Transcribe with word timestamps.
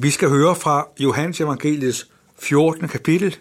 Vi 0.00 0.10
skal 0.10 0.28
høre 0.28 0.56
fra 0.56 0.88
Johannes 0.98 1.40
Evangeliets 1.40 2.10
14. 2.38 2.88
kapitel, 2.88 3.36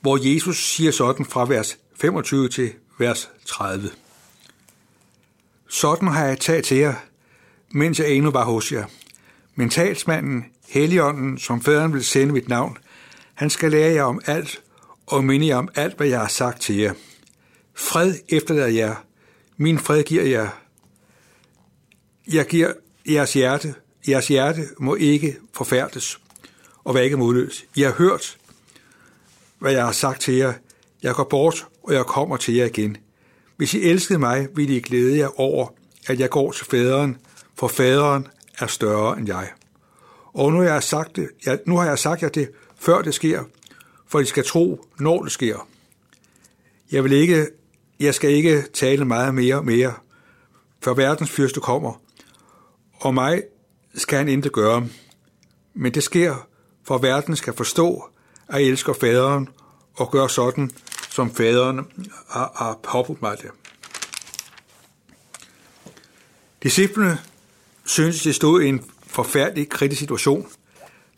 hvor 0.00 0.34
Jesus 0.34 0.64
siger 0.64 0.90
sådan 0.90 1.26
fra 1.26 1.44
vers 1.44 1.78
25 2.00 2.48
til 2.48 2.72
vers 2.98 3.30
30. 3.46 3.90
Sådan 5.68 6.08
har 6.08 6.26
jeg 6.26 6.40
taget 6.40 6.64
til 6.64 6.76
jer, 6.76 6.94
mens 7.70 7.98
jeg 7.98 8.10
endnu 8.10 8.30
var 8.30 8.44
hos 8.44 8.72
jer. 8.72 8.84
Men 9.54 9.70
talsmanden, 9.70 10.44
Helligånden, 10.68 11.38
som 11.38 11.60
faderen 11.60 11.92
vil 11.92 12.04
sende 12.04 12.32
mit 12.32 12.48
navn, 12.48 12.78
han 13.34 13.50
skal 13.50 13.70
lære 13.70 13.92
jer 13.92 14.02
om 14.04 14.20
alt 14.26 14.62
og 15.06 15.24
minde 15.24 15.46
jer 15.46 15.56
om 15.56 15.68
alt, 15.74 15.96
hvad 15.96 16.06
jeg 16.06 16.20
har 16.20 16.28
sagt 16.28 16.60
til 16.60 16.76
jer. 16.76 16.94
Fred 17.74 18.14
efterlader 18.28 18.68
jer. 18.68 18.94
Min 19.56 19.78
fred 19.78 20.02
giver 20.02 20.24
jer. 20.24 20.48
Jeg 22.32 22.46
giver 22.46 22.72
jeres 23.08 23.32
hjerte. 23.32 23.74
Jeres 24.08 24.28
hjerte 24.28 24.68
må 24.78 24.94
ikke 24.94 25.36
forfærdes 25.52 26.20
og 26.84 26.94
være 26.94 27.04
ikke 27.04 27.16
modløs. 27.16 27.64
I 27.74 27.82
har 27.82 27.92
hørt, 27.92 28.38
hvad 29.58 29.72
jeg 29.72 29.84
har 29.84 29.92
sagt 29.92 30.20
til 30.20 30.34
jer. 30.34 30.52
Jeg 31.02 31.14
går 31.14 31.24
bort, 31.24 31.66
og 31.82 31.94
jeg 31.94 32.04
kommer 32.04 32.36
til 32.36 32.54
jer 32.54 32.64
igen. 32.64 32.96
Hvis 33.56 33.74
I 33.74 33.82
elskede 33.82 34.18
mig, 34.18 34.48
ville 34.54 34.76
I 34.76 34.80
glæde 34.80 35.18
jer 35.18 35.40
over, 35.40 35.66
at 36.06 36.20
jeg 36.20 36.30
går 36.30 36.52
til 36.52 36.66
faderen, 36.66 37.16
for 37.54 37.68
faderen 37.68 38.26
er 38.58 38.66
større 38.66 39.18
end 39.18 39.26
jeg. 39.26 39.50
Og 40.34 40.52
nu 40.52 40.58
har 40.58 40.64
jeg 40.64 40.82
sagt, 40.82 41.16
det, 41.16 41.28
ja, 41.46 41.56
nu 41.66 41.76
har 41.76 41.86
jeg 41.86 41.98
sagt 41.98 42.22
jer 42.22 42.28
det, 42.28 42.50
før 42.78 43.02
det 43.02 43.14
sker, 43.14 43.44
for 44.06 44.20
I 44.20 44.24
skal 44.24 44.44
tro, 44.44 44.86
når 44.98 45.22
det 45.22 45.32
sker. 45.32 45.68
Jeg, 46.92 47.04
vil 47.04 47.12
ikke, 47.12 47.46
jeg 48.00 48.14
skal 48.14 48.30
ikke 48.30 48.62
tale 48.72 49.04
meget 49.04 49.34
mere 49.34 49.62
mere, 49.62 49.94
før 50.82 50.94
verdens 50.94 51.30
fyrste 51.30 51.60
kommer, 51.60 52.00
og 52.94 53.14
mig 53.14 53.42
skal 53.94 54.18
han 54.18 54.28
intet 54.28 54.52
gøre. 54.52 54.88
Men 55.74 55.94
det 55.94 56.02
sker, 56.02 56.48
for 56.84 56.98
verden 56.98 57.36
skal 57.36 57.52
forstå, 57.52 58.04
at 58.48 58.60
jeg 58.60 58.68
elsker 58.68 58.92
faderen 58.92 59.48
og 59.94 60.10
gør 60.10 60.26
sådan, 60.26 60.70
som 61.10 61.34
faderen 61.34 61.80
har, 62.28 62.52
har 62.56 62.78
påbudt 62.82 63.22
mig 63.22 63.36
det. 63.42 63.50
Disciplene 66.62 67.18
syntes, 67.84 68.22
de 68.22 68.32
stod 68.32 68.62
i 68.62 68.68
en 68.68 68.84
forfærdelig 69.06 69.68
kritisk 69.68 69.98
situation, 69.98 70.46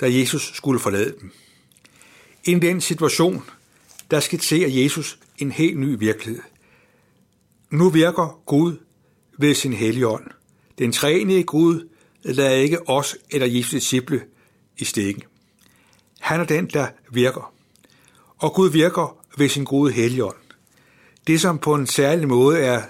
da 0.01 0.19
Jesus 0.19 0.53
skulle 0.55 0.81
forlade 0.81 1.15
dem. 1.21 1.33
I 2.45 2.55
den 2.55 2.81
situation, 2.81 3.45
der 4.11 4.21
skitserer 4.21 4.69
Jesus 4.69 5.19
en 5.39 5.53
helt 5.53 5.79
ny 5.79 5.99
virkelighed. 5.99 6.43
Nu 7.71 7.91
virker 7.91 8.41
Gud 8.47 8.77
ved 9.39 9.55
sin 9.55 9.73
hellige 9.73 10.09
ånd. 10.09 10.27
Den 10.79 10.93
træne 10.93 11.43
Gud 11.43 11.89
lader 12.35 12.57
ikke 12.57 12.89
os 12.89 13.17
eller 13.31 13.47
Jesu 13.47 13.77
disciple 13.77 14.23
i 14.79 14.85
stikken. 14.85 15.23
Han 16.21 16.41
er 16.41 16.45
den, 16.45 16.67
der 16.67 16.87
virker. 17.11 17.53
Og 18.39 18.53
Gud 18.53 18.71
virker 18.71 19.17
ved 19.39 19.49
sin 19.49 19.65
gode 19.65 19.93
helligånd. 19.93 20.37
Det, 21.27 21.41
som 21.41 21.59
på 21.59 21.75
en 21.75 21.87
særlig 21.87 22.29
måde 22.29 22.59
er 22.59 22.83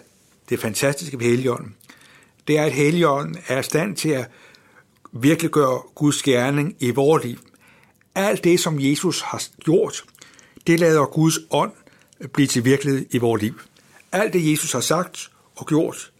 det 0.49 0.61
fantastiske 0.61 1.19
ved 1.19 1.27
helligånden, 1.27 1.75
det 2.49 2.59
er, 2.59 2.65
at 2.65 2.73
helligånden 2.73 3.37
er 3.49 3.59
i 3.59 3.63
stand 3.63 3.97
til 3.97 4.09
at 4.09 4.31
virkelig 5.13 5.51
gøre 5.51 5.83
Guds 5.95 6.23
gerning 6.23 6.77
i 6.79 6.91
vores 6.91 7.25
liv. 7.25 7.39
Alt 8.15 8.45
det, 8.45 8.61
som 8.61 8.81
Jesus 8.81 9.21
har 9.21 9.43
gjort, 9.65 10.05
det 10.67 10.81
lader 10.81 11.07
Guds 11.07 11.39
ånd 11.51 11.73
blive 12.33 12.47
til 12.47 12.65
virkelighed 12.65 13.07
i 13.11 13.19
vores 13.19 13.43
liv. 13.43 13.61
Alt 14.13 14.33
det, 14.33 14.51
Jesus 14.51 14.73
har 14.73 14.81
sagt 14.81 15.31
og 15.57 15.67
gjort, 15.67 16.13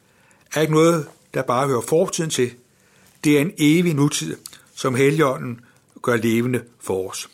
er 0.55 0.61
ikke 0.61 0.73
noget, 0.73 1.09
der 1.35 1.43
bare 1.43 1.69
hører 1.69 1.81
fortiden 1.81 2.31
til. 2.31 2.55
Det 3.27 3.37
er 3.37 3.41
en 3.41 3.53
evig 3.59 3.95
nutid, 3.95 4.37
som 4.75 4.95
Helligånden 4.95 5.61
gør 6.03 6.17
levende 6.17 6.65
for 6.81 7.11
os. 7.11 7.29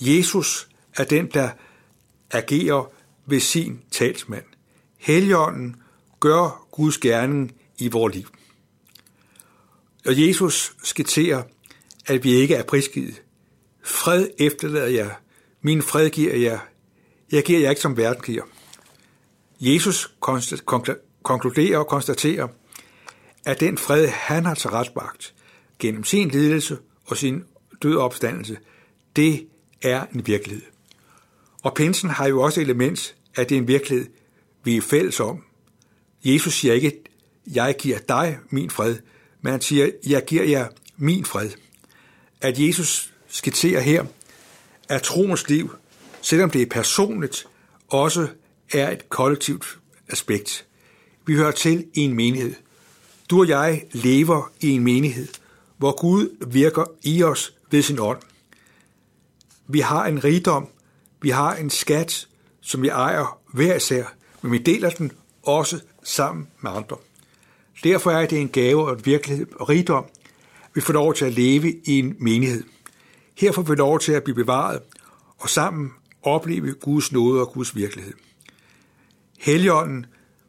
Jesus 0.00 0.68
er 0.96 1.04
den, 1.04 1.26
der 1.26 1.50
agerer 2.30 2.90
ved 3.26 3.40
sin 3.40 3.80
talsmand. 3.90 4.44
Helligånden 4.96 5.76
gør 6.20 6.66
Guds 6.70 6.98
gerning 6.98 7.54
i 7.78 7.88
vores 7.88 8.14
liv. 8.14 8.26
Og 10.06 10.26
Jesus 10.26 10.76
skitserer, 10.84 11.42
at 12.06 12.24
vi 12.24 12.32
ikke 12.32 12.54
er 12.54 12.62
prisgivet. 12.62 13.22
Fred 13.84 14.28
efterlader 14.38 14.86
jeg, 14.86 15.14
min 15.62 15.82
fred 15.82 16.10
giver 16.10 16.36
jeg, 16.36 16.60
jeg 17.32 17.44
giver 17.44 17.60
jer 17.60 17.70
ikke 17.70 17.82
som 17.82 17.96
verden 17.96 18.22
giver. 18.22 18.44
Jesus 19.60 20.14
konkluderer 21.22 21.78
og 21.78 21.86
konstaterer, 21.86 22.48
at 23.46 23.60
den 23.60 23.78
fred, 23.78 24.06
han 24.06 24.44
har 24.44 24.54
tilretbragt 24.54 25.34
gennem 25.78 26.04
sin 26.04 26.28
lidelse 26.28 26.78
og 27.04 27.16
sin 27.16 27.44
død 27.82 27.96
opstandelse, 27.96 28.58
det 29.16 29.46
er 29.82 30.06
en 30.14 30.26
virkelighed. 30.26 30.62
Og 31.62 31.74
pinsen 31.74 32.10
har 32.10 32.26
jo 32.26 32.42
også 32.42 32.60
element, 32.60 33.14
at 33.34 33.48
det 33.48 33.54
er 33.54 33.60
en 33.60 33.68
virkelighed, 33.68 34.06
vi 34.64 34.76
er 34.76 34.80
fælles 34.80 35.20
om. 35.20 35.44
Jesus 36.24 36.54
siger 36.54 36.74
ikke, 36.74 37.02
jeg 37.46 37.76
giver 37.78 37.98
dig 37.98 38.38
min 38.50 38.70
fred, 38.70 38.96
men 39.42 39.50
han 39.50 39.60
siger, 39.60 39.90
jeg 40.06 40.24
giver 40.24 40.44
jer 40.44 40.68
min 40.96 41.24
fred. 41.24 41.50
At 42.40 42.58
Jesus 42.58 43.14
skitserer 43.28 43.80
her, 43.80 44.04
at 44.88 45.02
troens 45.02 45.48
liv, 45.48 45.70
selvom 46.22 46.50
det 46.50 46.62
er 46.62 46.66
personligt, 46.66 47.46
også 47.88 48.28
er 48.72 48.90
et 48.90 49.08
kollektivt 49.08 49.78
aspekt. 50.08 50.66
Vi 51.26 51.34
hører 51.34 51.50
til 51.50 51.86
i 51.94 52.00
en 52.00 52.14
menighed. 52.14 52.54
Du 53.30 53.40
og 53.40 53.48
jeg 53.48 53.84
lever 53.92 54.50
i 54.60 54.68
en 54.68 54.84
menighed, 54.84 55.28
hvor 55.76 56.00
Gud 56.00 56.46
virker 56.46 56.84
i 57.02 57.22
os 57.22 57.54
ved 57.70 57.82
sin 57.82 57.98
ånd. 57.98 58.18
Vi 59.66 59.80
har 59.80 60.06
en 60.06 60.24
rigdom, 60.24 60.68
vi 61.22 61.30
har 61.30 61.54
en 61.54 61.70
skat, 61.70 62.28
som 62.60 62.82
vi 62.82 62.88
ejer 62.88 63.38
hver 63.52 63.74
især, 63.74 64.04
men 64.42 64.52
vi 64.52 64.58
deler 64.58 64.90
den 64.90 65.12
også 65.42 65.80
sammen 66.02 66.48
med 66.60 66.70
andre. 66.70 66.96
Derfor 67.84 68.10
er 68.10 68.26
det 68.26 68.40
en 68.40 68.48
gave 68.48 68.86
og 68.86 68.92
en 68.92 69.06
virkelighed 69.06 69.46
og 69.54 69.68
rigdom, 69.68 70.04
vi 70.74 70.80
får 70.80 70.92
lov 70.92 71.14
til 71.14 71.24
at 71.24 71.32
leve 71.32 71.72
i 71.72 71.98
en 71.98 72.16
menighed. 72.18 72.64
Her 73.34 73.52
får 73.52 73.62
vi 73.62 73.74
lov 73.74 74.00
til 74.00 74.12
at 74.12 74.24
blive 74.24 74.34
bevaret 74.34 74.80
og 75.38 75.48
sammen 75.48 75.92
opleve 76.22 76.72
Guds 76.72 77.12
nåde 77.12 77.40
og 77.40 77.52
Guds 77.52 77.76
virkelighed. 77.76 78.12
Helligånden 79.38 80.06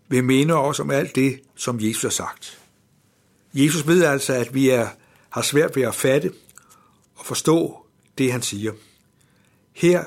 vil 0.07 0.23
minde 0.23 0.53
os 0.53 0.79
om 0.79 0.91
alt 0.91 1.15
det, 1.15 1.39
som 1.55 1.79
Jesus 1.79 2.03
har 2.03 2.09
sagt. 2.09 2.59
Jesus 3.53 3.87
ved 3.87 4.03
altså, 4.03 4.33
at 4.33 4.53
vi 4.53 4.69
er, 4.69 4.87
har 5.29 5.41
svært 5.41 5.75
ved 5.75 5.83
at 5.83 5.95
fatte 5.95 6.33
og 7.15 7.25
forstå 7.25 7.85
det, 8.17 8.31
han 8.31 8.41
siger. 8.41 8.73
Her 9.73 10.03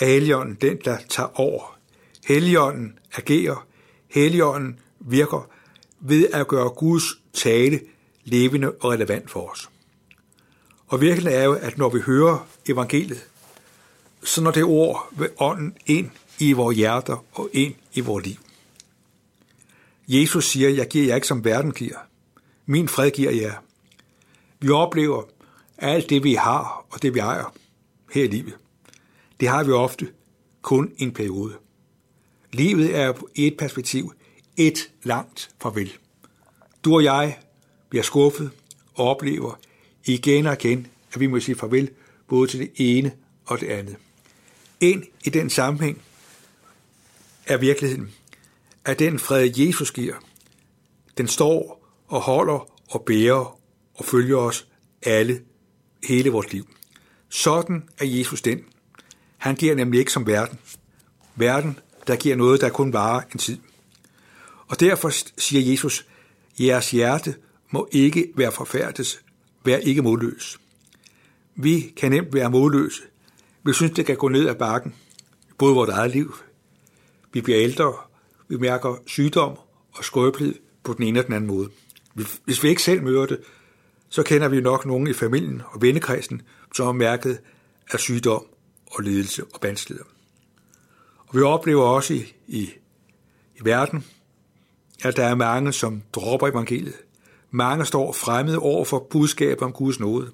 er 0.00 0.06
Helligånden 0.06 0.54
den, 0.60 0.78
der 0.84 0.98
tager 1.08 1.40
over. 1.40 1.78
Helligånden 2.26 2.98
agerer. 3.16 3.66
Helligånden 4.08 4.78
virker 5.00 5.50
ved 6.00 6.28
at 6.32 6.48
gøre 6.48 6.70
Guds 6.70 7.04
tale 7.32 7.80
levende 8.24 8.70
og 8.70 8.90
relevant 8.90 9.30
for 9.30 9.50
os. 9.50 9.70
Og 10.86 11.00
virkelig 11.00 11.32
er 11.32 11.44
jo, 11.44 11.52
at 11.52 11.78
når 11.78 11.88
vi 11.88 12.00
hører 12.00 12.46
evangeliet, 12.68 13.26
så 14.24 14.42
når 14.42 14.50
det 14.50 14.64
ord 14.64 15.08
ved 15.12 15.28
ånden 15.38 15.76
ind 15.86 16.10
i 16.38 16.52
vores 16.52 16.76
hjerter 16.76 17.24
og 17.32 17.50
ind 17.52 17.74
i 17.92 18.00
vores 18.00 18.26
liv. 18.26 18.36
Jesus 20.08 20.44
siger, 20.44 20.68
jeg 20.68 20.88
giver 20.88 21.06
jer 21.06 21.14
ikke 21.14 21.26
som 21.26 21.44
verden 21.44 21.72
giver. 21.72 21.98
Min 22.66 22.88
fred 22.88 23.10
giver 23.10 23.30
jer. 23.30 23.54
Vi 24.60 24.70
oplever 24.70 25.22
alt 25.78 26.10
det, 26.10 26.24
vi 26.24 26.34
har 26.34 26.86
og 26.90 27.02
det, 27.02 27.14
vi 27.14 27.18
ejer 27.18 27.54
her 28.12 28.24
i 28.24 28.26
livet. 28.26 28.56
Det 29.40 29.48
har 29.48 29.64
vi 29.64 29.72
ofte 29.72 30.08
kun 30.62 30.92
en 30.96 31.12
periode. 31.12 31.54
Livet 32.52 32.96
er 32.96 33.12
i 33.34 33.46
et 33.46 33.56
perspektiv 33.56 34.12
et 34.56 34.90
langt 35.02 35.50
farvel. 35.62 35.92
Du 36.84 36.94
og 36.94 37.04
jeg 37.04 37.38
bliver 37.88 38.02
skuffet 38.02 38.50
og 38.94 39.06
oplever 39.06 39.60
igen 40.04 40.46
og 40.46 40.52
igen, 40.52 40.86
at 41.12 41.20
vi 41.20 41.26
må 41.26 41.40
sige 41.40 41.56
farvel 41.56 41.90
både 42.28 42.50
til 42.50 42.60
det 42.60 42.70
ene 42.76 43.12
og 43.44 43.60
det 43.60 43.66
andet. 43.66 43.96
Ind 44.80 45.04
i 45.24 45.30
den 45.30 45.50
sammenhæng 45.50 46.02
er 47.46 47.56
virkeligheden, 47.56 48.12
at 48.84 48.98
den 48.98 49.18
fred, 49.18 49.50
Jesus 49.56 49.90
giver, 49.90 50.14
den 51.18 51.28
står 51.28 51.81
og 52.12 52.20
holder 52.20 52.68
og 52.90 53.02
bærer 53.06 53.58
og 53.94 54.04
følger 54.04 54.36
os 54.36 54.66
alle, 55.02 55.42
hele 56.04 56.30
vores 56.30 56.52
liv. 56.52 56.68
Sådan 57.28 57.88
er 57.98 58.04
Jesus 58.04 58.42
den. 58.42 58.64
Han 59.36 59.54
giver 59.54 59.74
nemlig 59.74 59.98
ikke 60.00 60.12
som 60.12 60.26
verden. 60.26 60.58
Verden, 61.36 61.78
der 62.06 62.16
giver 62.16 62.36
noget, 62.36 62.60
der 62.60 62.68
kun 62.68 62.92
varer 62.92 63.22
en 63.32 63.38
tid. 63.38 63.58
Og 64.68 64.80
derfor 64.80 65.10
siger 65.40 65.70
Jesus, 65.70 66.06
jeres 66.60 66.90
hjerte 66.90 67.34
må 67.70 67.88
ikke 67.92 68.32
være 68.36 68.52
forfærdes, 68.52 69.20
vær 69.64 69.76
ikke 69.76 70.02
modløs. 70.02 70.58
Vi 71.54 71.92
kan 71.96 72.10
nemt 72.10 72.34
være 72.34 72.50
modløse. 72.50 73.02
Vi 73.62 73.72
synes, 73.72 73.92
det 73.92 74.06
kan 74.06 74.16
gå 74.16 74.28
ned 74.28 74.48
ad 74.48 74.54
bakken, 74.54 74.94
både 75.58 75.74
vores 75.74 75.90
eget 75.90 76.10
liv. 76.10 76.34
Vi 77.32 77.40
bliver 77.40 77.60
ældre, 77.60 77.94
vi 78.48 78.56
mærker 78.56 78.96
sygdom 79.06 79.58
og 79.92 80.04
skrøbelighed 80.04 80.54
på 80.82 80.92
den 80.92 81.02
ene 81.04 81.20
og 81.20 81.26
den 81.26 81.34
anden 81.34 81.48
måde. 81.48 81.68
Hvis 82.44 82.62
vi 82.62 82.68
ikke 82.68 82.82
selv 82.82 83.02
møder 83.02 83.26
det, 83.26 83.40
så 84.08 84.22
kender 84.22 84.48
vi 84.48 84.60
nok 84.60 84.86
nogen 84.86 85.06
i 85.06 85.12
familien 85.12 85.62
og 85.66 85.82
vennekredsen, 85.82 86.42
som 86.74 86.86
er 86.86 86.92
mærket 86.92 87.40
af 87.92 88.00
sygdom 88.00 88.46
og 88.90 89.02
lidelse 89.02 89.44
og 89.54 89.58
vanskeligheder. 89.62 90.08
Og 91.26 91.36
vi 91.36 91.42
oplever 91.42 91.82
også 91.84 92.14
i, 92.14 92.34
i, 92.46 92.70
i 93.56 93.64
verden, 93.64 94.04
at 95.02 95.16
der 95.16 95.24
er 95.24 95.34
mange, 95.34 95.72
som 95.72 96.02
dropper 96.12 96.48
evangeliet. 96.48 96.96
Mange 97.50 97.84
står 97.84 98.12
fremmede 98.12 98.58
over 98.58 98.84
for 98.84 99.06
budskabet 99.10 99.62
om 99.62 99.72
Guds 99.72 100.00
nåde, 100.00 100.30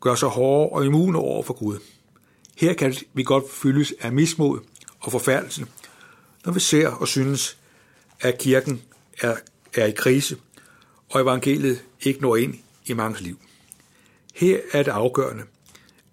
gør 0.00 0.14
sig 0.14 0.28
hårde 0.28 0.72
og 0.72 0.86
immune 0.86 1.18
over 1.18 1.42
for 1.42 1.54
Gud. 1.54 1.78
Her 2.56 2.72
kan 2.72 2.94
vi 3.14 3.22
godt 3.22 3.44
fyldes 3.50 3.94
af 4.00 4.12
mismod 4.12 4.60
og 5.00 5.12
forfærdelse, 5.12 5.66
når 6.44 6.52
vi 6.52 6.60
ser 6.60 6.88
og 6.88 7.08
synes, 7.08 7.58
at 8.20 8.38
kirken 8.38 8.82
er, 9.20 9.36
er 9.74 9.86
i 9.86 9.92
krise, 9.92 10.36
og 11.16 11.22
evangeliet 11.22 11.84
ikke 12.00 12.20
når 12.20 12.36
ind 12.36 12.54
i 12.86 12.92
mangens 12.92 13.20
liv. 13.20 13.38
Her 14.34 14.60
er 14.72 14.82
det 14.82 14.90
afgørende, 14.90 15.44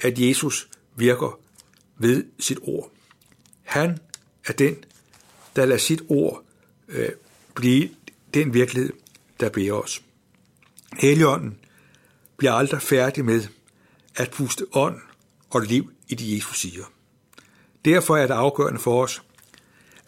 at 0.02 0.20
Jesus 0.20 0.68
virker 0.96 1.40
ved 1.98 2.26
sit 2.40 2.60
ord. 2.62 2.92
Han 3.64 4.00
er 4.48 4.54
den, 4.54 4.84
der 5.56 5.66
lader 5.66 5.80
sit 5.80 6.02
ord 6.10 6.44
øh, 6.88 7.10
blive 7.56 7.90
den 8.34 8.54
virkelighed, 8.54 8.94
der 9.40 9.50
bærer 9.50 9.74
os. 9.74 10.02
Helligånden 10.94 11.58
bliver 12.38 12.54
aldrig 12.54 12.82
færdig 12.82 13.26
med 13.26 13.48
at 14.16 14.32
puste 14.32 14.66
ånd 14.74 15.02
og 15.50 15.62
liv 15.62 15.92
i 16.08 16.16
det, 16.16 16.36
Jesus 16.36 16.60
siger. 16.60 16.84
Derfor 17.86 18.18
er 18.18 18.28
det 18.28 18.34
afgørende 18.34 18.80
for 18.80 19.04
os, 19.04 19.22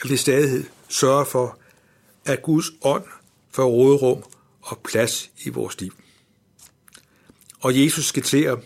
at 0.04 0.10
vi 0.10 0.18
stadig 0.18 0.66
sørger 0.90 1.26
for, 1.26 1.58
at 2.26 2.42
Guds 2.42 2.66
ånd 2.82 3.04
får 3.52 3.66
råderum 3.66 4.24
og 4.66 4.80
plads 4.80 5.32
i 5.44 5.50
vores 5.50 5.82
liv. 5.82 5.94
Og 7.60 7.84
Jesus 7.84 8.06
skitserer, 8.06 8.58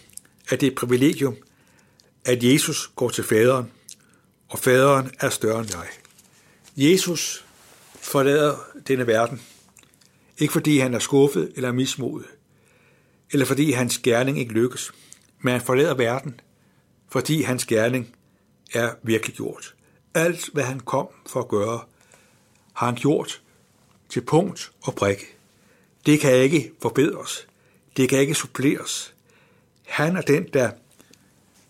at 0.50 0.62
det 0.62 0.68
er 0.68 0.72
et 0.72 0.78
privilegium, 0.78 1.36
at 2.26 2.44
Jesus 2.44 2.92
går 2.96 3.10
til 3.10 3.24
faderen, 3.24 3.72
og 4.48 4.60
faderen 4.60 5.12
er 5.20 5.30
større 5.30 5.60
end 5.60 5.70
jeg. 5.72 5.88
Jesus 6.78 7.46
forlader 7.96 8.58
denne 8.88 9.08
verden, 9.08 9.42
ikke 10.38 10.54
fordi 10.54 10.80
han 10.80 10.94
er 10.94 11.00
skuffet 11.00 11.52
eller 11.56 11.72
mismodet, 11.72 12.28
eller 13.32 13.46
fordi 13.46 13.72
hans 13.72 13.98
gerning 13.98 14.40
ikke 14.40 14.54
lykkes, 14.54 14.92
men 15.42 15.52
han 15.52 15.62
forlader 15.62 15.94
verden, 15.94 16.40
fordi 17.12 17.42
hans 17.42 17.66
gerning 17.66 18.16
er 18.74 18.94
virkelig 19.04 19.36
gjort. 19.36 19.76
Alt, 20.14 20.50
hvad 20.54 20.64
han 20.64 20.80
kom 20.80 21.08
for 21.28 21.40
at 21.40 21.48
gøre, 21.48 21.82
har 22.74 22.86
han 22.86 22.96
gjort 22.96 23.42
til 24.10 24.22
punkt 24.22 24.72
og 24.82 24.96
prikke. 24.96 25.39
Det 26.10 26.20
kan 26.20 26.34
ikke 26.34 26.72
forbedres. 26.82 27.48
Det 27.98 28.10
kan 28.10 28.20
ikke 28.20 28.36
suppleres. 28.36 29.14
Han 29.88 30.18
er 30.18 30.22
den, 30.22 30.48
der 30.54 30.72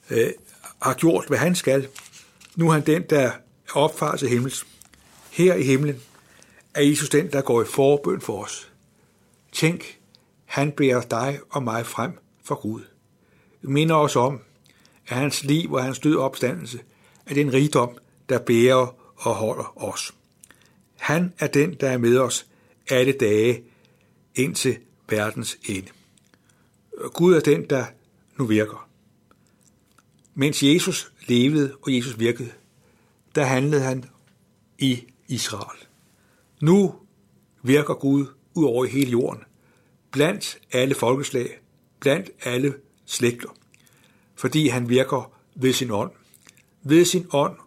øh, 0.09 0.29
har 0.81 0.93
gjort, 0.93 1.27
hvad 1.27 1.37
han 1.37 1.55
skal. 1.55 1.87
Nu 2.55 2.67
er 2.69 2.73
han 2.73 2.85
den, 2.85 3.01
der 3.01 3.31
opfarer 3.73 4.17
til 4.17 4.29
himmels. 4.29 4.67
Her 5.31 5.55
i 5.55 5.63
himlen 5.63 6.01
er 6.73 6.81
Jesus 6.81 7.09
den, 7.09 7.31
der 7.31 7.41
går 7.41 7.61
i 7.61 7.65
forbøn 7.65 8.21
for 8.21 8.43
os. 8.43 8.71
Tænk, 9.51 9.97
han 10.45 10.71
bærer 10.71 11.01
dig 11.01 11.39
og 11.49 11.63
mig 11.63 11.85
frem 11.85 12.11
for 12.43 12.55
Gud. 12.55 12.81
Det 13.61 13.69
minder 13.69 13.95
os 13.95 14.15
om, 14.15 14.41
at 15.07 15.17
hans 15.17 15.43
liv 15.43 15.73
og 15.73 15.83
hans 15.83 15.99
død 15.99 16.17
opstandelse 16.17 16.79
er 17.25 17.33
den 17.33 17.53
rigdom, 17.53 17.97
der 18.29 18.39
bærer 18.39 18.95
og 19.15 19.35
holder 19.35 19.83
os. 19.83 20.13
Han 20.97 21.33
er 21.39 21.47
den, 21.47 21.73
der 21.73 21.89
er 21.89 21.97
med 21.97 22.17
os 22.17 22.45
alle 22.89 23.11
dage 23.11 23.63
ind 24.35 24.55
til 24.55 24.77
verdens 25.09 25.57
ende. 25.65 25.89
Gud 27.13 27.33
er 27.33 27.39
den, 27.39 27.69
der 27.69 27.85
nu 28.37 28.45
virker. 28.45 28.89
Mens 30.33 30.63
Jesus 30.63 31.11
levede 31.27 31.75
og 31.81 31.95
Jesus 31.95 32.19
virkede, 32.19 32.51
der 33.35 33.43
handlede 33.43 33.81
han 33.81 34.05
i 34.77 35.03
Israel. 35.27 35.79
Nu 36.61 36.95
virker 37.63 37.93
Gud 37.93 38.25
ud 38.53 38.65
over 38.65 38.85
hele 38.85 39.11
jorden, 39.11 39.43
blandt 40.11 40.59
alle 40.71 40.95
folkeslag, 40.95 41.59
blandt 41.99 42.29
alle 42.43 42.73
slægter, 43.05 43.49
fordi 44.35 44.67
han 44.67 44.89
virker 44.89 45.31
ved 45.55 45.73
sin 45.73 45.91
ånd. 45.91 46.11
Ved 46.83 47.05
sin 47.05 47.27
ånd 47.33 47.57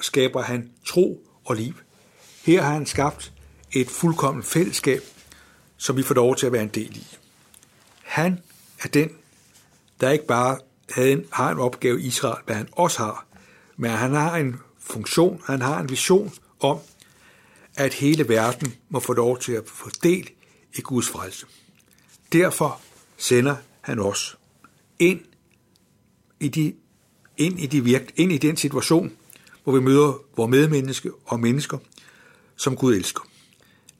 skaber 0.00 0.42
han 0.42 0.72
tro 0.84 1.26
og 1.44 1.56
liv. 1.56 1.74
Her 2.44 2.62
har 2.62 2.72
han 2.72 2.86
skabt 2.86 3.32
et 3.72 3.88
fuldkommen 3.88 4.42
fællesskab, 4.42 5.02
som 5.78 5.96
vi 5.96 6.02
får 6.02 6.14
lov 6.14 6.36
til 6.36 6.46
at 6.46 6.52
være 6.52 6.62
en 6.62 6.68
del 6.68 6.96
i. 6.96 7.06
Han 8.02 8.42
er 8.82 8.88
den, 8.88 9.10
der 10.00 10.10
ikke 10.10 10.26
bare 10.26 10.58
havde 10.90 11.12
en, 11.12 11.24
har 11.32 11.50
en 11.50 11.58
opgave 11.58 12.00
i 12.00 12.06
Israel, 12.06 12.42
hvad 12.46 12.56
han 12.56 12.68
også 12.72 12.98
har, 12.98 13.26
men 13.76 13.90
han 13.90 14.12
har 14.12 14.36
en 14.36 14.56
funktion, 14.78 15.42
han 15.46 15.62
har 15.62 15.80
en 15.80 15.90
vision 15.90 16.32
om, 16.60 16.78
at 17.76 17.94
hele 17.94 18.28
verden 18.28 18.74
må 18.88 19.00
få 19.00 19.12
lov 19.12 19.38
til 19.38 19.52
at 19.52 19.62
få 19.66 19.90
del 20.02 20.30
i 20.74 20.80
Guds 20.80 21.08
frelse. 21.08 21.46
Derfor 22.32 22.80
sender 23.16 23.56
han 23.80 23.98
os 23.98 24.38
ind 24.98 25.20
i, 26.40 26.48
de, 26.48 26.74
ind 27.36 27.60
i, 27.60 27.66
de 27.66 27.84
virk, 27.84 28.12
ind 28.16 28.32
i 28.32 28.38
den 28.38 28.56
situation, 28.56 29.12
hvor 29.64 29.72
vi 29.72 29.80
møder 29.80 30.22
vores 30.36 30.50
medmenneske 30.50 31.10
og 31.24 31.40
mennesker, 31.40 31.78
som 32.56 32.76
Gud 32.76 32.94
elsker. 32.94 33.22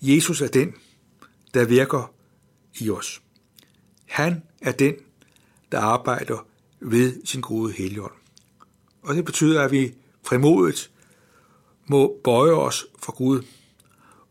Jesus 0.02 0.40
er 0.40 0.48
den, 0.48 0.74
der 1.54 1.64
virker 1.64 2.14
i 2.80 2.90
os. 2.90 3.22
Han 4.06 4.42
er 4.62 4.72
den, 4.72 4.94
der 5.72 5.80
arbejder 5.80 6.46
ved 6.80 7.26
sin 7.26 7.40
gode 7.40 7.72
helligånd. 7.72 8.12
Og 9.02 9.14
det 9.14 9.24
betyder, 9.24 9.62
at 9.62 9.70
vi 9.70 9.94
frimodigt 10.22 10.90
må 11.86 12.20
bøje 12.24 12.52
os 12.52 12.86
for 13.02 13.12
Gud, 13.12 13.42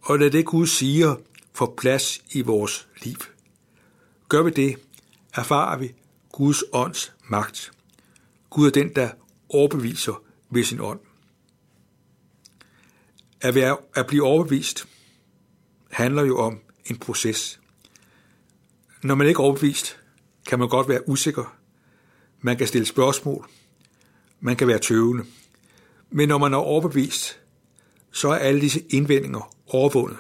og 0.02 0.20
lade 0.20 0.32
det 0.32 0.46
Gud 0.46 0.68
siger 0.68 1.16
få 1.54 1.76
plads 1.78 2.22
i 2.32 2.42
vores 2.42 2.88
liv. 3.04 3.18
Gør 4.30 4.44
vi 4.44 4.52
det, 4.52 4.80
erfarer 5.34 5.78
vi 5.78 5.94
Guds 6.32 6.64
ånds 6.74 7.14
magt. 7.30 7.72
Gud 8.50 8.68
er 8.68 8.72
den, 8.72 8.96
der 8.96 9.10
overbeviser 9.50 10.24
ved 10.50 10.64
sin 10.64 10.80
ånd. 10.80 11.00
At, 13.42 13.56
være, 13.56 13.78
at 13.96 14.08
blive 14.08 14.24
overbevist 14.24 14.88
handler 15.92 16.24
jo 16.24 16.38
om 16.38 16.60
en 16.90 16.98
proces. 16.98 17.60
Når 19.04 19.16
man 19.16 19.28
ikke 19.28 19.40
er 19.40 19.44
overbevist, 19.44 20.00
kan 20.48 20.60
man 20.60 20.70
godt 20.70 20.90
være 20.90 21.10
usikker. 21.10 21.58
Man 22.42 22.58
kan 22.58 22.68
stille 22.68 22.86
spørgsmål. 22.86 23.50
Man 24.40 24.56
kan 24.56 24.68
være 24.68 24.80
tøvende. 24.80 25.26
Men 26.10 26.28
når 26.30 26.38
man 26.38 26.54
er 26.54 26.58
overbevist, 26.58 27.40
så 28.12 28.30
er 28.30 28.36
alle 28.36 28.62
disse 28.62 28.84
indvendinger 28.90 29.54
overvundet. 29.68 30.18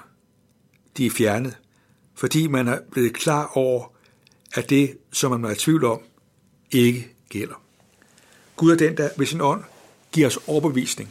De 0.97 1.05
er 1.05 1.09
fjernet, 1.09 1.57
fordi 2.15 2.47
man 2.47 2.67
er 2.67 2.79
blevet 2.91 3.13
klar 3.13 3.51
over, 3.53 3.93
at 4.53 4.69
det, 4.69 4.97
som 5.11 5.31
man 5.31 5.45
er 5.45 5.55
i 5.55 5.55
tvivl 5.55 5.85
om, 5.85 6.01
ikke 6.71 7.15
gælder. 7.29 7.63
Gud 8.55 8.71
er 8.71 8.75
den, 8.75 8.97
der 8.97 9.09
ved 9.17 9.25
sin 9.25 9.41
ånd 9.41 9.63
giver 10.11 10.27
os 10.27 10.39
overbevisning. 10.47 11.09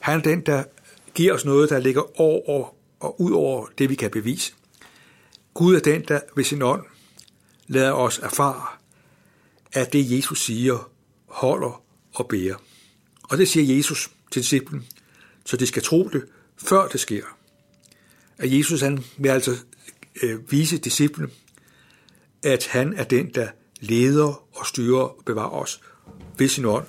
Han 0.00 0.18
er 0.18 0.22
den, 0.22 0.40
der 0.40 0.64
giver 1.14 1.34
os 1.34 1.44
noget, 1.44 1.70
der 1.70 1.78
ligger 1.78 2.20
over 2.20 2.74
og 3.00 3.20
ud 3.20 3.32
over 3.32 3.66
det, 3.78 3.90
vi 3.90 3.94
kan 3.94 4.10
bevise. 4.10 4.54
Gud 5.54 5.74
er 5.74 5.80
den, 5.80 6.04
der 6.08 6.20
ved 6.36 6.44
sin 6.44 6.62
ånd 6.62 6.84
lader 7.66 7.92
os 7.92 8.18
erfare, 8.18 8.66
at 9.72 9.92
det 9.92 10.10
Jesus 10.10 10.44
siger, 10.44 10.90
holder 11.26 11.82
og 12.14 12.28
bærer. 12.28 12.56
Og 13.22 13.38
det 13.38 13.48
siger 13.48 13.76
Jesus 13.76 14.10
til 14.30 14.42
disciplen, 14.42 14.86
så 15.44 15.56
de 15.56 15.66
skal 15.66 15.82
tro 15.82 16.08
det, 16.08 16.24
før 16.56 16.88
det 16.88 17.00
sker. 17.00 17.24
At 18.38 18.52
Jesus 18.58 18.80
han 18.80 19.04
vil 19.18 19.28
altså 19.28 19.56
øh, 20.22 20.52
vise 20.52 20.78
disciplen, 20.78 21.30
at 22.42 22.66
han 22.66 22.94
er 22.94 23.04
den, 23.04 23.34
der 23.34 23.48
leder 23.80 24.44
og 24.58 24.66
styrer 24.66 25.02
og 25.02 25.22
bevarer 25.26 25.50
os 25.50 25.80
ved 26.38 26.48
sin 26.48 26.64
ånd 26.64 26.86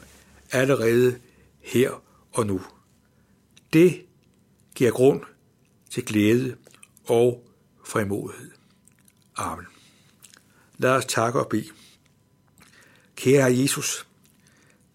allerede 0.51 1.19
her 1.61 2.03
og 2.33 2.47
nu. 2.47 2.61
Det 3.73 4.01
giver 4.75 4.91
grund 4.91 5.21
til 5.89 6.05
glæde 6.05 6.55
og 7.05 7.44
frimodighed. 7.85 8.51
Amen. 9.35 9.65
Lad 10.77 10.91
os 10.91 11.05
takke 11.05 11.39
og 11.39 11.47
bede. 11.47 11.69
Kære 13.15 13.57
Jesus, 13.57 14.07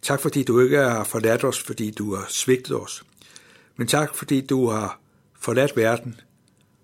tak 0.02 0.20
fordi 0.20 0.42
du 0.42 0.60
ikke 0.60 0.78
har 0.78 1.04
forladt 1.04 1.44
os, 1.44 1.62
fordi 1.62 1.90
du 1.90 2.14
har 2.14 2.26
svigtet 2.28 2.80
os. 2.80 3.04
Men 3.76 3.86
tak 3.86 4.14
fordi 4.14 4.40
du 4.40 4.68
har 4.68 5.00
forladt 5.38 5.76
verden, 5.76 6.20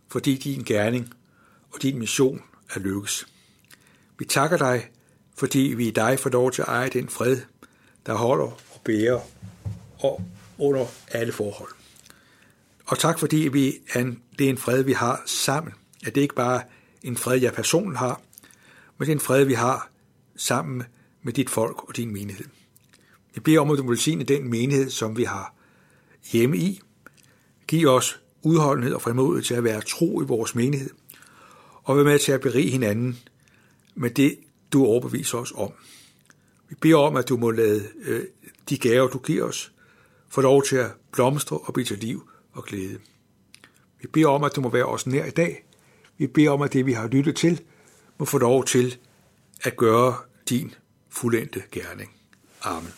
fordi 0.09 0.37
din 0.37 0.65
gerning 0.65 1.15
og 1.73 1.83
din 1.83 1.99
mission 1.99 2.43
er 2.75 2.81
lykkes. 2.81 3.27
Vi 4.19 4.25
takker 4.25 4.57
dig, 4.57 4.91
fordi 5.35 5.59
vi 5.59 5.89
i 5.89 5.91
dig 5.91 6.19
får 6.19 6.31
lov 6.31 6.53
til 6.53 6.63
at 6.63 6.69
eje 6.69 6.89
den 6.89 7.09
fred, 7.09 7.41
der 8.07 8.15
holder 8.15 8.45
og 8.45 8.81
bærer 8.85 9.21
og 9.99 10.23
under 10.59 10.87
alle 11.09 11.33
forhold. 11.33 11.71
Og 12.87 12.99
tak 12.99 13.19
fordi 13.19 13.37
vi 13.37 13.79
er 13.95 14.01
en, 14.01 14.23
det 14.39 14.47
er 14.47 14.51
en 14.51 14.59
fred, 14.59 14.83
vi 14.83 14.93
har 14.93 15.23
sammen. 15.27 15.73
At 16.05 16.15
det 16.15 16.21
ikke 16.21 16.35
bare 16.35 16.63
en 17.03 17.17
fred, 17.17 17.41
jeg 17.41 17.53
personligt 17.53 17.99
har, 17.99 18.21
med 18.99 19.09
en 19.09 19.21
fred, 19.21 19.45
vi 19.45 19.55
har 19.55 19.91
sammen 20.37 20.83
med 21.23 21.33
dit 21.33 21.51
folk 21.51 21.89
og 21.89 21.97
din 21.97 22.13
menighed. 22.13 22.45
Vi 23.35 23.41
beder 23.41 23.61
om, 23.61 23.71
at 23.71 23.79
du 23.79 23.89
velsigne 23.89 24.25
den 24.25 24.49
menighed, 24.51 24.91
som 24.91 25.17
vi 25.17 25.25
har 25.25 25.55
hjemme 26.33 26.57
i. 26.59 26.81
Giv 27.69 27.89
os 27.89 28.21
udholdenhed 28.43 28.95
og 28.95 29.03
frimodighed 29.03 29.45
til 29.45 29.55
at 29.55 29.65
være 29.65 29.81
tro 29.81 30.23
i 30.23 30.25
vores 30.25 30.55
menighed, 30.55 30.91
og 31.83 31.97
være 31.97 32.05
med 32.05 32.19
til 32.19 32.33
at 32.33 32.41
berige 32.41 32.71
hinanden 32.71 33.19
med 33.95 34.11
det, 34.11 34.39
du 34.73 34.85
overbeviser 34.85 35.39
os 35.39 35.53
om. 35.57 35.73
Vi 36.69 36.75
beder 36.75 36.97
om, 36.97 37.17
at 37.17 37.29
du 37.29 37.37
må 37.37 37.51
lade 37.51 37.89
øh, 38.03 38.25
de 38.69 38.79
gaver, 38.79 39.09
du 39.09 39.19
giver 39.19 39.45
os, 39.45 39.73
få 40.29 40.41
lov 40.41 40.63
til 40.63 40.77
at 40.77 40.91
blomstre 41.13 41.59
og 41.59 41.75
blive 41.75 41.87
til 41.87 41.99
liv 41.99 42.29
og 42.53 42.65
glæde. 42.65 42.99
Vi 44.01 44.09
beder 44.13 44.29
om, 44.29 44.45
at 44.45 44.57
du 44.57 44.61
må 44.61 44.69
være 44.69 44.87
os 44.87 45.07
nær 45.07 45.25
i 45.25 45.31
dag. 45.31 45.66
Vi 46.19 46.27
beder 46.27 46.51
om, 46.51 46.63
at 46.63 46.73
det, 46.73 46.87
vi 46.87 46.93
har 46.93 47.09
lyttet 47.09 47.37
til, 47.37 47.61
må 48.19 48.25
få 48.25 48.39
lov 48.39 48.65
til 48.65 48.97
at 49.63 49.77
gøre 49.77 50.15
din 50.49 50.75
fuldendte 51.11 51.63
gerning. 51.73 52.11
Amen. 52.63 52.93